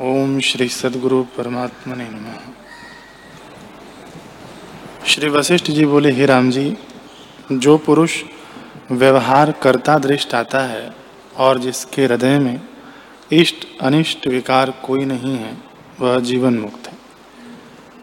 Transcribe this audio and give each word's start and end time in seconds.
ओम 0.00 0.40
श्री 0.40 0.68
सदगुरु 0.68 1.22
परमात्मा 1.22 1.94
ने 1.94 2.04
नमः। 2.04 2.38
श्री 5.06 5.28
वशिष्ठ 5.28 5.70
जी 5.70 5.86
बोले, 5.86 6.12
हे 6.12 6.26
राम 6.26 6.50
जी, 6.50 6.76
जो 7.52 7.78
पुरुष 7.78 8.22
व्यवहार 8.90 9.52
करता 9.52 9.98
दृष्ट 9.98 10.34
आता 10.34 10.60
है 10.60 10.94
और 11.36 11.58
जिसके 11.58 12.04
हृदय 12.04 12.38
में 12.38 12.60
इष्ट 13.32 13.66
अनिष्ट 13.80 14.26
विकार 14.26 14.70
कोई 14.70 15.04
नहीं 15.04 15.38
है, 15.38 15.58
वह 16.00 16.20
जीवन 16.20 16.58
मुक्त 16.58 16.88
है। 16.88 16.96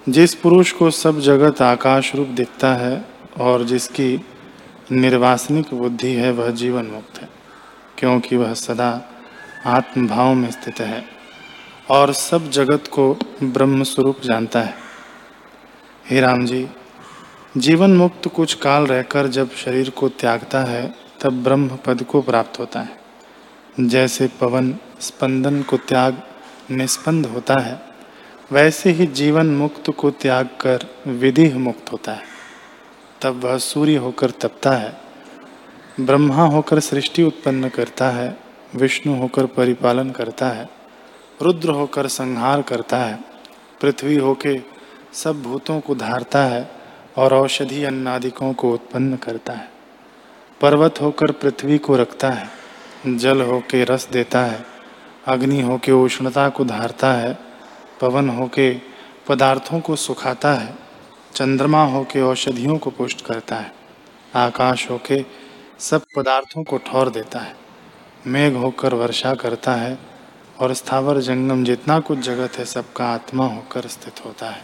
जिस 0.10 0.36
पुरुष 0.36 0.72
को 0.72 0.90
सब 0.92 1.20
जगत 1.20 1.62
आकाश 1.62 2.16
रूप 2.16 2.28
दिखता 2.28 2.76
है 2.76 3.06
और 3.40 3.64
जिसकी 3.64 4.26
निर्वासनिक 4.92 5.74
बुद्धि 5.74 6.14
है, 6.14 6.32
वह 6.32 6.52
जीवन 6.52 6.86
मुक्त 6.86 7.22
है, 7.22 7.30
क्योंकि 7.98 8.38
वह 8.38 8.54
सदा 8.54 9.02
आत्मभाव 9.66 10.34
में 10.34 10.52
स्थित 10.52 10.80
है। 10.80 11.13
और 11.90 12.14
सब 12.14 12.50
जगत 12.50 12.88
को 12.88 13.18
ब्रह्म 13.44 13.84
स्वरूप 13.84 14.22
जानता 14.22 14.62
है। 14.62 14.74
हे 16.10 16.20
राम 16.20 16.46
जी, 16.46 16.68
जीवन 17.58 17.98
मुक्त 17.98 18.28
कुछ 18.28 18.54
काल 18.54 18.88
रहकर 18.88 19.28
जब 19.28 19.52
शरीर 19.52 19.90
को 19.90 20.10
त्यागता 20.10 20.60
है, 20.60 20.96
तब 21.22 21.44
ब्रह्म 21.44 21.68
पद 21.86 22.04
को 22.04 22.22
प्राप्त 22.22 22.60
होता 22.60 22.80
है। 22.80 23.00
जैसे 23.80 24.30
पवन 24.40 24.76
स्पंदन 25.00 25.62
को 25.62 25.78
त्याग 25.78 26.22
निस्पंद 26.72 27.26
होता 27.26 27.60
है, 27.60 27.82
वैसे 28.52 28.92
ही 28.92 29.06
जीवन 29.06 29.46
मुक्त 29.46 29.90
को 29.90 30.12
त्याग 30.12 30.46
कर 30.46 30.80
विधि 31.08 31.54
मुक्त 31.54 31.92
होता 31.92 32.12
है। 32.12 32.24
तब 33.22 33.44
वह 33.44 33.58
सूर्य 33.58 33.96
होकर 33.96 34.32
तपता 34.32 34.72
है, 34.72 35.02
ब्रह्मा 36.00 36.46
होकर 36.46 36.80
सृष्टि 36.80 37.24
उत्पन्न 37.24 37.70
करता 37.70 38.10
है, 38.10 38.38
विष्णु 38.76 39.16
होकर 39.16 39.46
परिपालन 39.46 40.10
करता 40.10 40.48
है 40.48 40.83
रुद्र 41.42 41.70
होकर 41.70 42.08
संहार 42.08 42.62
करता 42.62 42.98
है, 42.98 43.20
पृथ्वी 43.82 44.16
होके 44.16 44.60
सब 45.14 45.42
भूतों 45.44 45.80
को 45.80 45.96
धारता 45.96 46.44
है 46.44 46.70
और 47.18 47.34
औषधि 47.34 47.84
अन्नादिकों 47.84 48.54
को 48.54 48.72
उत्पन्न 48.74 49.16
करता 49.16 49.54
है। 49.54 49.72
पर्वत 50.62 51.02
होकर 51.02 51.32
पृथ्वी 51.32 51.78
को 51.78 51.96
रखता 51.96 52.30
है, 52.30 52.50
जल 53.08 53.42
होके 53.42 53.84
रस 53.84 54.08
देता 54.12 54.46
है, 54.46 54.66
अग्नि 55.28 55.62
होके 55.62 55.92
उष्णता 55.92 56.48
को 56.50 56.66
धारता 56.66 57.12
है, 57.14 57.38
पवन 58.02 58.30
होके 58.30 58.72
पदार्थों 59.28 59.80
को 59.80 59.96
सुखाता 59.96 60.54
है, 60.54 60.74
चंद्रमा 61.36 61.84
होके 61.86 62.22
औषधियों 62.22 62.78
को 62.78 62.90
पुष्ट 62.90 63.26
करता 63.26 63.56
है, 63.56 63.74
आकाश 64.36 64.90
होके 64.92 65.24
सब 65.80 66.06
पदार्थों 66.16 66.64
को 66.64 66.78
ठौर 66.78 67.10
देता 67.10 67.40
है, 67.40 67.56
मेघ 68.28 68.54
होकर 68.54 68.94
वर्षा 68.94 69.34
करता 69.36 69.74
है 69.74 69.98
और 70.60 70.74
स्थावर 70.74 71.20
जंगम 71.20 71.64
जितना 71.64 72.00
कुछ 72.00 72.20
जगत 72.20 72.58
है 72.58 72.66
सबका 72.66 73.06
आत्मा 73.06 73.48
होकर 73.48 73.88
स्थित 73.88 74.26
होता 74.26 74.50
है। 74.50 74.62